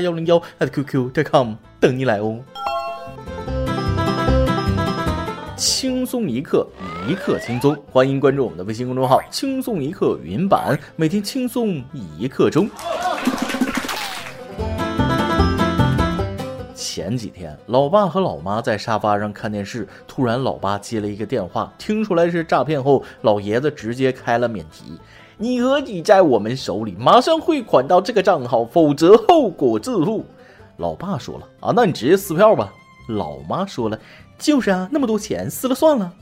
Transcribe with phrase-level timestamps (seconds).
[0.00, 2.38] 幺零幺 at qq.com 等你来哦。
[5.56, 6.66] 轻松一刻，
[7.08, 12.68] 一刻轻松，欢迎关注我们的微信公众号“轻松一刻语音版”，每天轻松一刻钟。
[16.76, 24.98] 前几天，老爸和老妈在沙发上看电视，突然老爸接了一个电话，听出来是诈骗后，老爷子直接开了免提
[25.38, 30.26] ：“你儿子在我们手里，马上汇款到这个账号，否则后果自负。”
[30.78, 32.72] 老爸说了：“啊，那你直接撕票吧。”
[33.08, 33.98] 老妈说了
[34.38, 36.12] ：“就是啊，那么多钱，撕了算了。”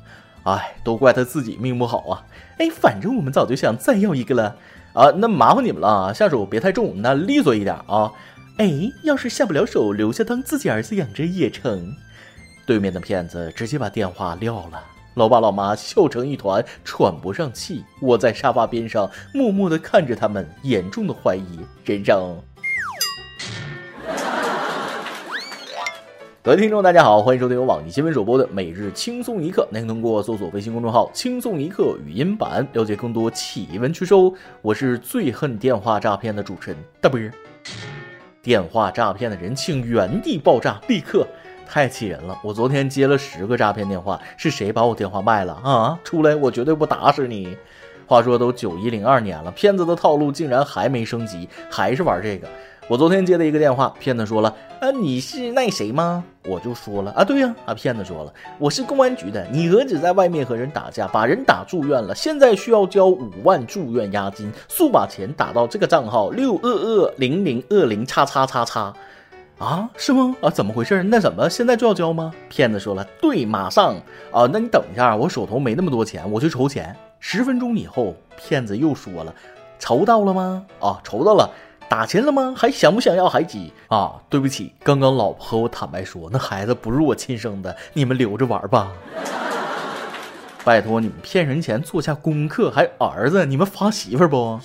[0.45, 2.23] 哎，都怪他自己命不好啊！
[2.59, 4.55] 哎，反正我们早就想再要一个了
[4.93, 8.13] 啊，那麻烦你们了，下手别太重，那利索一点啊。
[8.59, 8.71] 哎，
[9.03, 11.97] 要是下不了手，留下当自己儿子养着也成。
[12.65, 14.81] 对面的骗子直接把电话撂了，
[15.17, 17.83] 老爸老妈笑成一团，喘不上气。
[18.03, 22.37] 我在沙发边上默默地看着他们，严重的怀疑人生。
[26.43, 34.15] 各位听众，大家好，欢迎收听由网易新闻首播的《每日轻松一刻》，您通过搜索微信公众号“轻松一刻”语音版了解更多奇闻趣事。
[34.61, 37.19] 我是最恨电话诈骗的主持人大波。
[38.43, 41.27] 电话诈骗的人请原地爆炸，立刻！
[41.69, 42.39] 太气人了！
[42.43, 45.99] 我昨天接了十个诈骗电话，是谁把我电话卖了啊？
[46.05, 47.57] 出来，我绝对不打死你！
[48.07, 52.47] 话说都九一零二年了，骗子的套路竟然还没升级，还是玩这个。
[52.89, 68.95] 我昨天接的一个电话，骗子说了：“啊，你是那谁吗？”我就说了：“啊，对呀。”啊，骗子说了：“我是公安局的，你儿子在外面和人打架，把人打住院了，现在需要交五万住院押金，速把钱打到这个账号六二二零零二零叉叉叉叉。”
[69.59, 70.37] 啊，是吗？
[70.43, 71.03] 啊，怎么回事？
[71.03, 72.33] 那怎么现在就要交吗？
[72.49, 73.95] 骗子说了：“对，马上。”
[74.31, 76.95] 啊，那你等一下，我手头没那么多钱，我去筹钱。
[77.21, 79.35] 十分钟以后，骗子又说了
[79.81, 81.51] ：“筹到了吗？”啊，筹到了。
[81.89, 82.53] 打钱了吗？
[82.57, 83.59] 还想不想要孩子
[83.89, 84.21] 啊？
[84.29, 88.91] 对不起，刚刚老婆和我坦白说，那孩子不是我亲生的，你们留着玩吧。
[90.65, 94.59] 拜托你们骗人钱做下功课，还儿子，你们发媳妇不？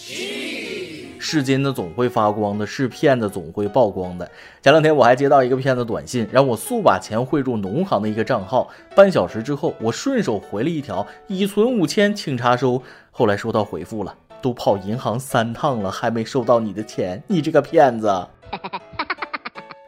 [1.22, 4.30] 是金子总会发光的，是骗子总会曝光的。
[4.64, 8.68] 前两天我还接到一个骗子短信，让我速把钱汇入农行的一个账号。
[8.96, 12.82] 半小时之后，我顺手回了一条已存五千，请查收。
[13.12, 14.16] 后来收到回复了。
[14.42, 18.12] 都跑银行三趟了，还没收到你的钱，你这个骗子，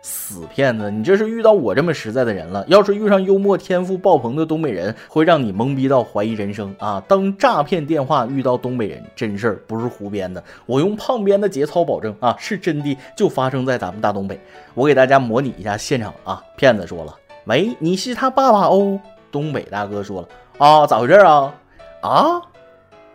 [0.06, 0.92] 死骗子！
[0.92, 2.64] 你这是遇到我这么实在的人了。
[2.68, 7.02] 要是遇上幽默天赋爆棚的东北人，会让你懵逼到怀疑人生啊！
[7.08, 14.38] 当诈骗电话遇到东北人，真事儿不是胡编的，我用胖编的节操保证啊，是真的，就发生在咱们大东北。
[14.74, 16.44] 我给大家模拟一下现场啊！
[16.58, 17.16] 骗子说了
[17.48, 19.00] ：“喂，你是他爸爸哦。”
[19.32, 20.28] 东北大哥说了
[20.60, 21.56] ：“啊，咋回事啊？
[22.02, 22.42] 啊，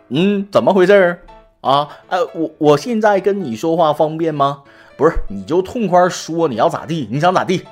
[0.07, 1.19] 嗯，怎么回事？”
[1.61, 4.63] 啊，呃，我我现在跟你说话方便吗？
[4.99, 7.65] 不是，你就痛快说你要咋地，你想咋地？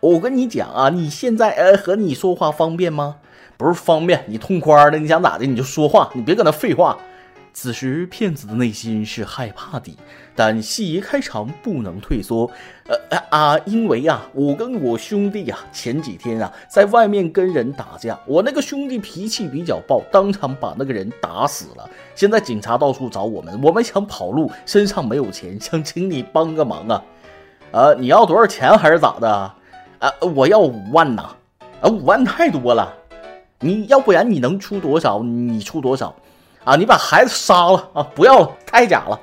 [0.00, 3.18] 我跟你讲啊，你现在呃和你说话方便吗？
[3.56, 6.98] 不是方便，你痛快的，你想咋的你就说话，你别搁那废话。
[7.54, 9.94] 此时，骗子的内心是害怕的，
[10.34, 12.50] 但戏一开场不能退缩。
[12.86, 21.88] 呃啊，因为啊，我跟我兄弟呀，前几天啊，在外面跟人打架，我那个兄弟脾气比较暴，当场把那个人打死了。
[22.14, 27.02] 现在警察到处找我们，我们想跑路，身上没有钱，想请你帮个忙啊。
[27.70, 29.30] 呃，你要多少钱还是咋的？
[29.98, 31.36] 啊，我要五万呐。
[31.82, 32.92] 啊，五万太多了，
[33.60, 35.22] 你要不然你能出多少？
[35.22, 36.14] 你出多少？
[36.64, 36.76] 啊！
[36.76, 38.06] 你把孩子杀了啊！
[38.14, 39.18] 不要了，太假了。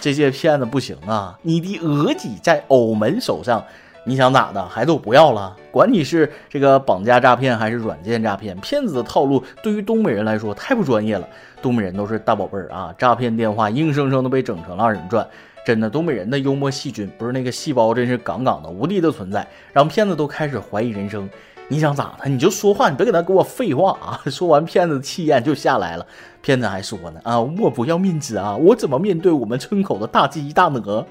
[0.00, 1.38] 这些骗子不行啊！
[1.42, 3.64] 你的额己在偶门手上，
[4.04, 4.64] 你想咋的？
[4.68, 5.56] 孩子我不要了。
[5.70, 11.28] 管你是这个绑架诈骗还是软件诈骗，骗子的套路对于东北人来说太不专业了。
[11.60, 12.94] 东北人都是大宝贝儿啊！
[12.98, 15.26] 诈骗电话硬生生的被整成了二人转。
[15.64, 21.28] 真的，东北人的幽默细菌不是那个细胞，真是杠杠的无敌的存在，让骗子都开始怀疑人生。
[21.70, 22.28] 你想咋的？
[22.28, 24.18] 你就说话，你别搁那给我废话啊！
[24.26, 26.06] 说完，骗子气焰就下来了。
[26.40, 31.04] 骗子还说呢啊，我不要面子啊，我怎么面对我们村口的大鸡大鹅？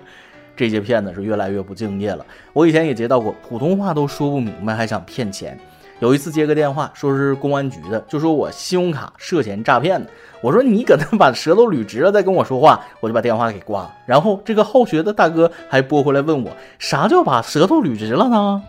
[0.56, 2.25] 这些骗子是越来越不敬业了。
[2.54, 5.57] 我以前也接到过，普通话都说不明白，还想骗钱。
[6.00, 10.09] 有一次接个电话，说是公安局的，就说我信用卡涉嫌诈骗的。
[10.42, 13.94] 我说你搁那把舌头捋直了再跟我说话，我就把电话给挂了。
[14.06, 18.63] 然后这个好学的大哥还拨回来问我，啥叫把舌头捋直了呢？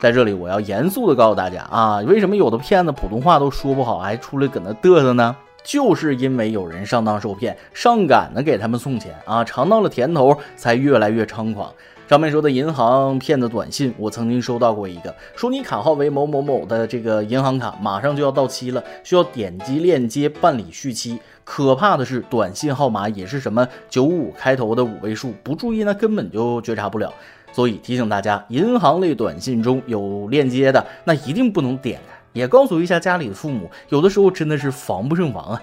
[0.00, 5.36] 在这里我要严肃的告诉大家啊，为什么有的骗子普通话都说不好，还出来搁那嘚瑟呢？
[5.62, 11.70] 就是因为有人上当受骗，上赶着给他们送钱啊，尝到了甜头，才越来越猖狂。
[12.08, 21.20] 上面说的银行骗子短信，我曾经收到过一个，说你卡号为某某某的这个银行卡马上就要到期了，需要点击链接办理续期。
[21.44, 27.12] 可怕的是，短信号码也是什么九五开头的五位数，不注意那根本就觉察不了。
[27.52, 32.16] 所以提醒大家，银行类短信中有链接的，那一定不能点开。
[32.32, 35.62] 也告诉一下家里的父母，有的时候真的是防不胜防啊。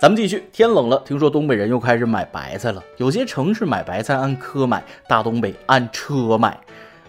[0.00, 2.82] 咱们继续，天冷了，听说东北人又开始买白菜了。
[2.96, 6.58] 有些城市买白菜按颗买，大东北按车买。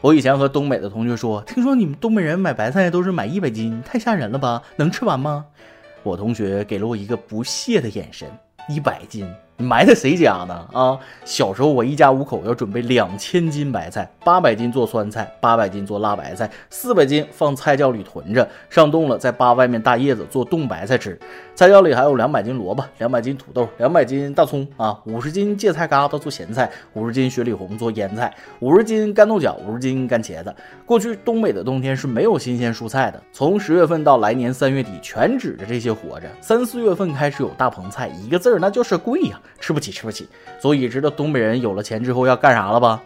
[0.02, 4.62] 我以前和东北的同学说，听说你们东北人买白菜都是买一百斤，太吓人了吧？
[4.76, 5.46] 能吃完吗？
[6.04, 8.28] 我同学给了我一个不屑的眼神，
[8.70, 9.28] 一百斤。
[9.62, 10.66] 你埋汰谁家呢？
[10.72, 10.98] 啊！
[11.26, 21.20] 小时候我一家五口要准备两千斤白菜，八百斤做酸菜，八百斤做辣白菜，四百斤放菜窖里囤着，上冻了再扒外面大叶子做冻白菜吃。
[21.56, 30.56] 菜窖里还有两百斤萝卜，两百斤土豆，两百斤大葱啊，五十斤芥菜疙瘩做咸菜，五十斤雪里红做腌菜，五十斤干豆角，五十斤干茄子。
[30.86, 36.30] 过去东北的冬天是没有新鲜蔬菜的，从十月份到来年三月底，全指着这些活着。
[36.40, 39.40] 三四月份开始有大棚菜，一个字儿那就是贵呀。
[39.60, 40.28] 吃不起，吃不起，
[40.60, 43.02] 所以知道东北人有了钱之后要干啥了吧？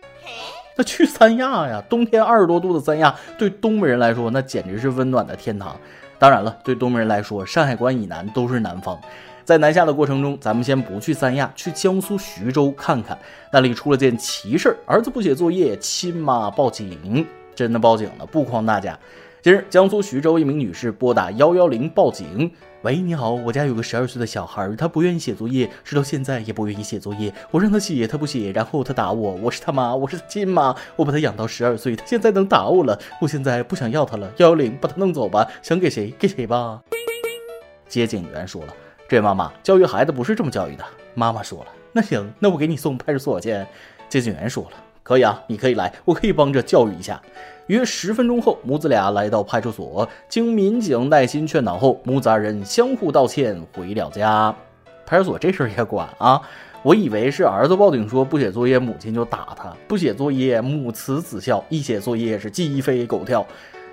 [0.76, 1.84] 那去三亚呀！
[1.88, 5.76] 冬天二十多度的三亚，对东北人来说那简直是温暖的天堂。
[6.18, 9.00] 当然了，对东北人来说，山海关以南都是南方。
[9.44, 13.16] 在南下的过程中，咱们先不去三亚，去江苏徐州看看，
[13.52, 18.98] 那里出了件奇事儿：儿子不写作业，亲妈报警，真的报警了，不诓大家。
[19.44, 22.50] 近日，江苏徐州一名女士拨打幺幺零报警。
[22.84, 27.34] 喂，你好，我家有个十二岁的小孩，他不愿意写作业，直到现在也不愿意写作业。
[27.50, 29.32] 我让他写，他不写，然后他打我。
[29.36, 33.00] 我是他妈，我是他亲妈，我把他养到十二岁，他现在能打我了。
[33.22, 34.30] 我现在不想要他了。
[34.36, 35.50] 幺幺零，把他弄走吧。
[35.62, 36.82] 想给谁给谁吧。
[37.88, 38.74] 接警员说了，
[39.08, 40.84] 这位妈妈教育孩子不是这么教育的。
[41.14, 43.66] 妈妈说了，那行，那我给你送派出所去。
[44.10, 44.72] 接警员说了，
[45.04, 47.22] 可以啊，你可以来，我可以帮着教育一下。
[47.68, 54.54] 约十分钟后，母子俩来到派出所，经民警耐心劝导后，母子二人相互道歉，回了家。
[55.06, 56.42] 派出所这事儿也管啊？
[56.82, 63.46] 我以为是儿子报警说不写作业，母亲就打他；不写作业，母慈子孝；一写作业是鸡飞狗跳。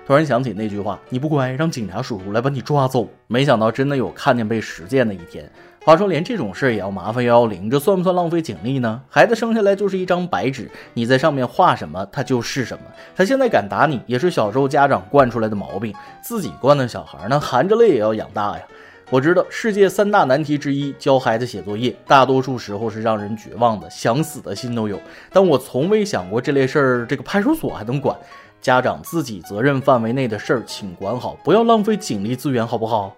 [0.05, 5.49] 突然想起那句话：“你不乖，让警察叔叔来把你抓走。”没想到真的有看见被实践的一天。
[5.83, 9.01] 话说，连这种事儿也要麻烦幺幺零，这算不算浪费警力呢？
[9.09, 12.83] 孩子生下来就是一张白纸，你在上面画什么，他就是什么。
[13.15, 15.91] 他现在敢打你，也是小时候家长惯出来的毛病。
[16.21, 18.63] 自己惯的小孩，那含着泪也要养大呀。
[19.09, 25.01] 我知道世界三大难题之一，教孩子写作业，大多数时候是让人绝望的，想死的心都有。
[25.33, 28.15] 但我从未想过这类事儿，这个派出所还能管？
[28.61, 33.17] 家长自己责任范围内的事儿，请管好，不要浪费警力资源，好不好？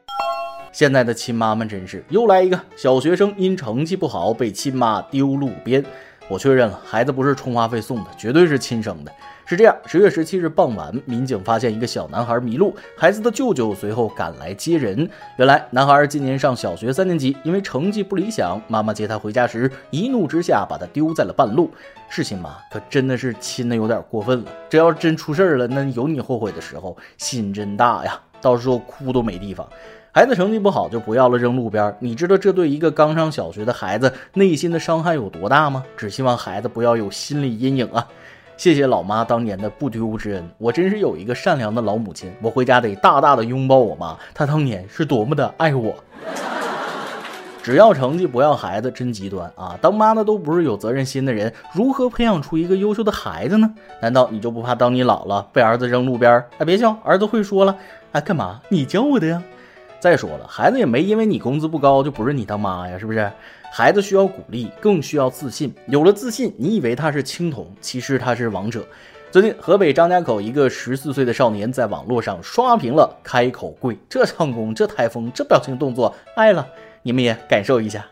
[0.73, 5.85] 现在的亲妈们真是又来一个小学生因成绩不好被亲妈丢路边。
[6.27, 9.11] 我确认了，孩子不是充话费送的，绝对是亲生的。
[9.45, 15.07] 是这样，十月十七日傍晚，民警发现一个小男孩迷路，孩子的舅舅随后赶来接人。
[15.37, 21.69] 原来，男孩今年上小学三年级，因为成绩不理想，妈妈接他回家时一怒之下把他丢在了半路。
[22.09, 24.51] 是亲妈，可真的是亲的有点过分了。
[24.69, 29.67] 这要是真出事了，那有你后悔的时候，心真大呀，到时候哭都没地方。
[30.15, 31.95] 孩子成绩不好就不要了，扔路边。
[31.97, 35.83] 你知道这对一个刚上小学的孩子内心的伤害有多大吗？
[35.97, 38.07] 只希望孩子不要有心理阴影啊！
[38.55, 42.31] 谢谢老妈当年的不丢之恩，我真是有一个善良的老母亲。
[42.43, 45.95] 我回家得大大的拥抱我妈，她当年是多么的爱我。
[47.63, 49.75] 只要成绩不要孩子，真极端啊！
[49.81, 53.73] 当妈的都不是有责任心的人，如何培养出一个优秀的孩子呢？
[53.99, 56.31] 难道你就不怕当你老了被儿子扔路边？
[56.59, 57.75] 哎，别笑，儿子会说了，
[58.11, 58.61] 哎，干嘛？
[58.69, 59.41] 你教我的呀？
[60.03, 63.31] 再说了，孩子也没因为你工资不高就不是你当妈呀，是不是？
[63.71, 65.73] 孩子需要鼓励，更需要自信。
[65.87, 68.85] 有了自信，你以为他是青铜，其实他是王者。
[69.31, 76.67] 最近，河北张家口一个十四岁的少年在网络上刷屏了开口跪，这唱功，这台风，这表情动作，爱了，
[77.01, 78.05] 你们也感受一下。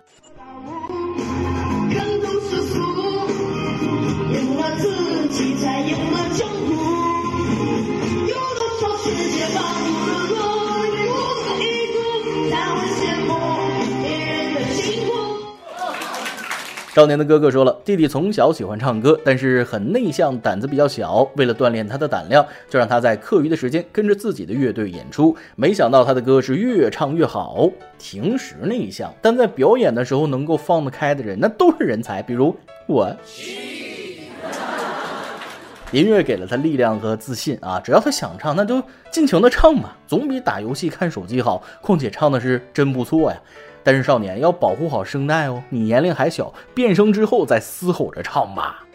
[16.94, 21.26] 少年的哥哥说了，弟弟从小喜欢唱歌，但是很内向，胆子比较小。
[21.38, 25.34] 为了锻炼他的胆量，就让他在课余的时间跟着自己的乐队演出。
[25.56, 27.70] 没想到他的歌是越唱越好。
[27.98, 32.22] 平时内向，但在表演的时候能够放得开的人，那都是人才。
[32.22, 32.54] 比如
[32.88, 33.10] 我。
[35.92, 37.78] 音乐给了他力量和自信啊！
[37.80, 38.82] 只要他想唱，那就
[39.12, 41.62] 尽情的唱吧，总比打游戏看手机好。
[41.82, 43.38] 况且唱的是真不错呀。
[43.84, 48.86] 但是少年要保护好声带哦，你年龄还小，变声之后再嘶吼着唱吧。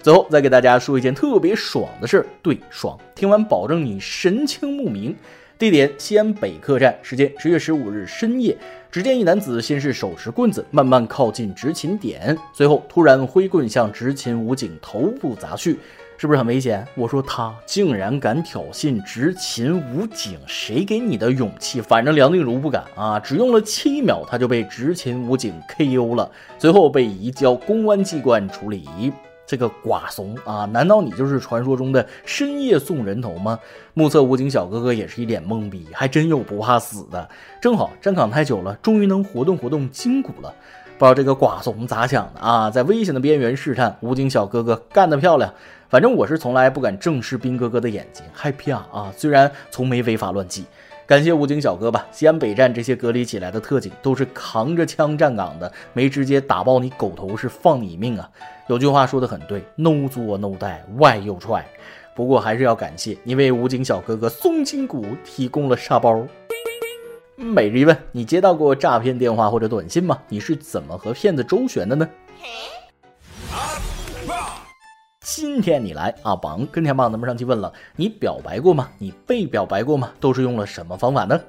[0.00, 2.96] 最后再给大家说一件特别爽的事，对，爽！
[3.16, 5.16] 听完保证你神清目明。
[5.58, 8.56] 地点：西安北客站，时间：十月十五日深夜。
[8.90, 15.78] 只见一男子先是手持棍子慢慢靠近执勤点，随后突然挥棍向执勤武警头部砸去。
[16.22, 16.86] 是不是很危险？
[16.94, 21.80] 我说他竟然敢挑衅执勤武警，谁给你的勇气？
[21.80, 23.18] 反正梁静茹不敢啊！
[23.18, 29.12] 只用了七秒，他就被执勤武警 KO 了，随后被移交公安机关处理。
[29.44, 30.64] 这个寡怂啊！
[30.66, 33.58] 难道你就是传说中的深夜送人头吗？
[33.92, 37.28] 目测武警小哥哥也是一脸懵逼，还真有不怕死的。
[37.60, 40.54] 正好站岗太久了，终于能活动活动筋骨了。
[40.98, 42.70] 不知道这个寡怂咋想的啊？
[42.70, 45.52] 在危险的边缘试探，武警小哥哥干得漂亮。
[45.92, 49.12] 反正我是从来不敢正视兵哥哥的眼睛，害怕啊啊！
[49.14, 50.64] 虽然从没违法乱纪，
[51.04, 52.06] 感谢武警小哥吧。
[52.10, 58.26] 西安北站这些隔离起来的特警都是扛着枪站岗的，没直接打爆你狗头是放你命啊！
[58.68, 61.62] 有句话说的很对，no 作 no die，外又踹。
[62.14, 66.26] 不过还是要感谢你为武警小哥哥松筋骨提供了沙包。
[67.36, 70.18] 每日一问：你接到过诈骗电话或者短信吗？
[70.30, 72.08] 你是怎么和骗子周旋的呢？
[72.40, 72.48] 嘿
[75.24, 78.88] 今天你来阿榜跟天榜，咱们上期问了，你表白过吗？
[78.98, 80.10] 你被表白过吗？
[80.18, 81.40] 都是用了什么方法呢？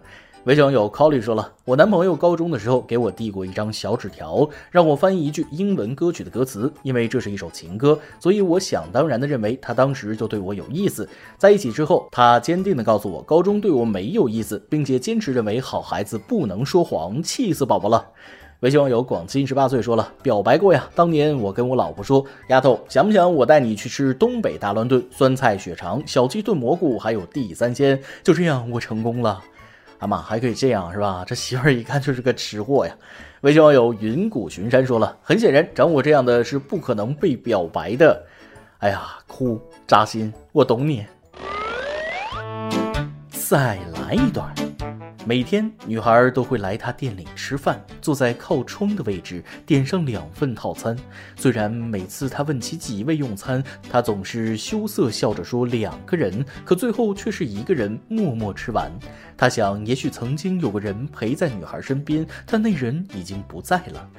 [0.43, 11.09] 微信网友 Colly 说了，我男朋友高中的时候给我递过一张小纸条，让我翻译一句英文歌曲的歌词，因为这是一首情歌，所以我想当然的认为他当时就对我有意思。
[11.39, 18.05] 在一起之后，他坚定的告诉我高中对我没有意思，并且坚持认为好孩子不能说谎，气死宝宝了。
[18.63, 28.01] 微信网友广清十八岁说了，表白过呀，当年我跟我老婆说，丫头想不想我带你去吃东北大乱炖、酸菜血肠、小鸡炖蘑菇，还有地三鲜？
[28.23, 29.43] 就这样，我成功了。
[29.99, 31.25] 阿妈还可以这样是吧？
[31.27, 32.95] 这媳妇儿一看就是个吃货呀。
[33.41, 38.25] 微信网友云谷群山说了，很显然长我这样的是不可能被表白的。
[38.77, 41.05] 哎呀，哭扎心，我懂你。
[43.29, 43.77] 再
[44.07, 44.55] 来一段。
[45.25, 50.97] 每天，女孩都会来他店里吃饭，坐在靠窗的位置，点上两份套餐。
[51.37, 58.91] 虽然每次他问起几位用餐，他总是羞涩笑着说两个人，可最后却是一个人默默吃完。
[59.37, 64.09] 他想，也许曾经有个人陪在女孩身边，但那人已经不在了。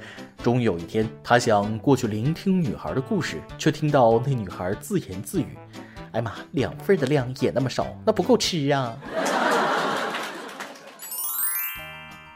[0.41, 5.55] 终于有一天，他想过去聆听女孩的故事，却听到那女孩自言自语
[6.13, 8.97] ：“哎妈，两份的量也那么少，那不够吃啊。”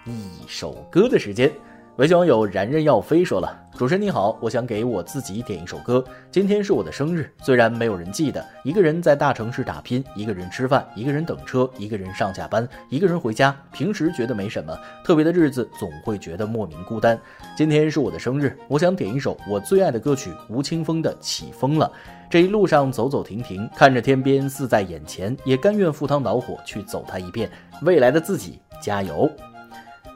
[0.05, 1.51] 一首歌的时间，
[1.97, 6.03] 微信网友然然要飞说了：“主持人你好，我想给我自己点一首歌。
[6.31, 13.55] 今天是我的生日，虽然没有人记得，一个人在大城市打拼，一个人吃饭，一个人等车，一个人上下班，一个人回家。
[13.73, 17.19] 平时觉得没什么，特别的日子总会觉得莫名孤单。
[17.57, 21.85] 今天是我的生日，我想点一首我最爱的歌曲吴青峰的《起风了》。
[22.29, 27.49] 这一路上走走停停，看着天边似在眼前，也甘愿赴汤蹈火去走它一遍。
[27.81, 29.29] 未来的自己，加油！”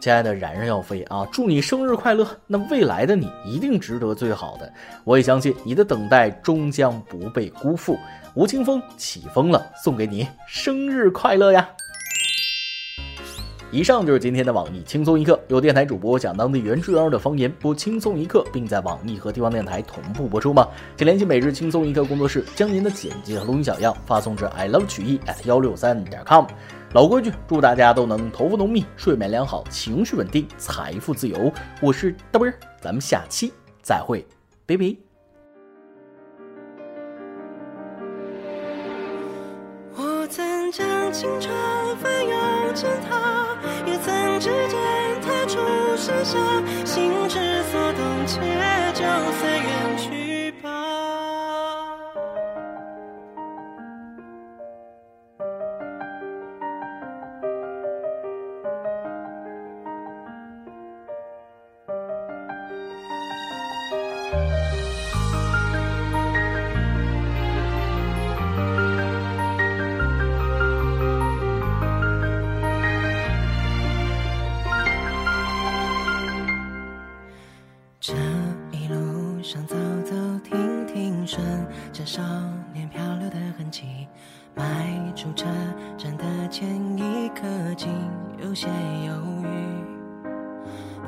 [0.03, 2.27] 亲爱的冉冉要飞啊，祝你生日快乐！
[2.45, 4.69] 那未来的你一定值得最好的，
[5.05, 7.97] 我也相信你的等待终将不被辜负。
[8.33, 11.69] 吴青峰起风了，送给你生日快乐呀！
[13.73, 20.67] 以上就是今天的网易轻松一刻，有电台主播讲当地原汁原味的方言，播轻松一刻，并在网易和地方电台同步播出吗？
[20.95, 26.45] 请联系每日轻松一刻工作室，将您的简介和录音小样发送至 i love 曲艺 at 幺六三点 com。
[26.93, 31.51] 老规矩，祝大家都能头发浓密，睡眠良好，情绪稳定，财富自由。
[31.81, 33.51] 我是大波儿，咱们下期
[33.81, 34.23] 再会，
[34.67, 34.95] 拜拜。
[39.95, 41.51] 我曾将青春
[41.97, 43.52] 翻涌成她，
[46.23, 46.37] 下，
[46.85, 47.52] 心之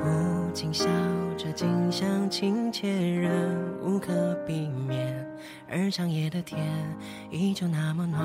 [0.00, 0.86] 不禁笑
[1.36, 3.30] 着，近乡情怯，仍
[3.82, 5.26] 无可避免。
[5.68, 6.58] 而长夜的天
[7.30, 8.24] 依旧那么暖，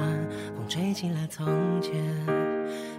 [0.55, 1.45] 风吹起了从
[1.81, 1.93] 前。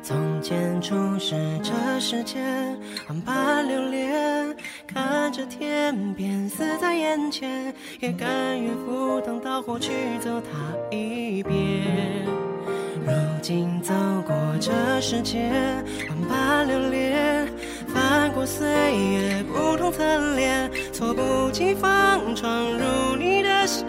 [0.03, 2.77] 从前初识这世间，
[3.09, 11.55] 万般留恋，看着天边死在眼前，也甘愿赴汤蹈火去走它一遍。
[13.05, 13.95] 如今走
[14.27, 15.51] 过这世界，
[16.09, 17.12] 万般留恋，
[18.13, 20.05] 翻过岁月不同侧
[20.37, 23.87] 脸，措不及防闯入你的笑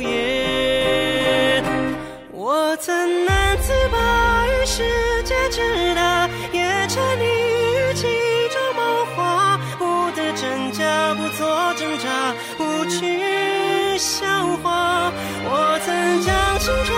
[0.00, 1.60] 颜。
[2.30, 4.84] 我曾难自拔于世
[5.24, 8.06] 界之大，也沉溺于其
[8.54, 14.24] 中梦话，不得真假，不做挣扎，不去笑
[14.62, 15.12] 话。
[15.46, 16.96] 我曾将青春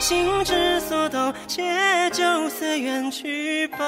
[0.00, 1.62] 心之所动，且
[2.10, 3.78] 就此远去吧。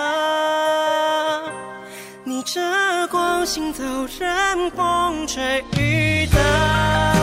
[2.25, 2.61] 逆着
[3.09, 3.83] 光行走，
[4.19, 7.20] 任风吹雨打。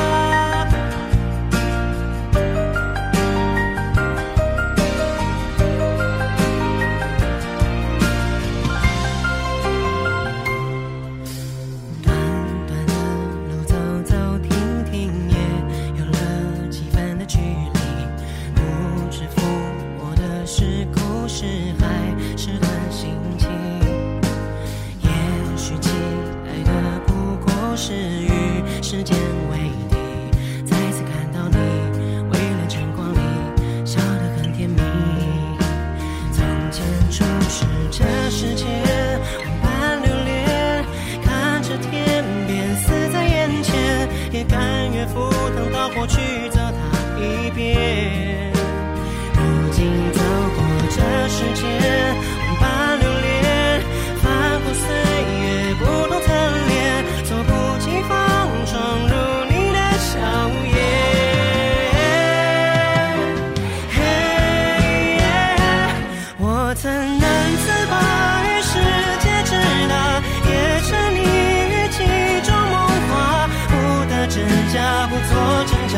[75.09, 75.31] 不做
[75.65, 75.95] 挣扎，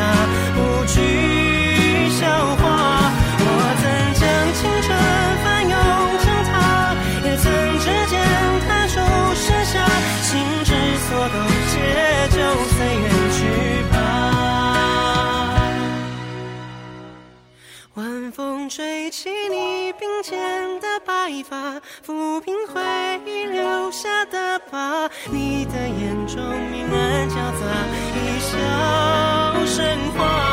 [0.55, 0.95] 不去
[2.09, 2.61] 笑话。
[3.41, 3.45] 我
[3.81, 3.83] 曾
[4.19, 4.21] 将
[4.53, 4.87] 青春
[5.43, 5.73] 翻涌
[6.19, 6.51] 成她，
[7.25, 7.45] 也曾
[7.79, 8.13] 指尖
[8.67, 8.93] 弹出
[9.35, 9.73] 盛夏，
[10.21, 10.29] 心
[10.63, 10.69] 之
[11.07, 11.35] 所动，
[11.69, 11.73] 且
[12.29, 12.37] 就
[12.75, 13.37] 随缘去
[13.91, 13.95] 吧。
[17.95, 22.79] 晚风吹起你鬓间的白发，抚平回
[23.25, 25.09] 忆留下的疤。
[25.31, 26.39] 你的眼中，
[29.89, 30.48] 烟花